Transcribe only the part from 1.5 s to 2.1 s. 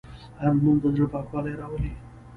راولي.